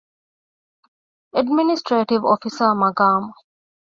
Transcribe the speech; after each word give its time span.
އެޑްމިނިސްޓްރޭޓިވް 1.33 2.25
އޮފިސަރ 2.27 2.71
މަޤާމު 2.81 3.29